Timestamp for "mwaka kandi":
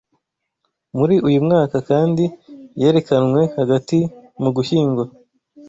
1.45-2.23